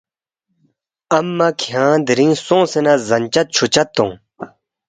امّہ 1.17 1.49
کھیانگ 1.59 2.01
دِرِنگ 2.07 2.35
سونگسے 2.45 2.79
نہ 2.85 2.93
زن 3.07 3.23
چد 3.33 3.47
چھُو 3.55 3.65
چد 3.73 3.87
تونگ 3.95 4.13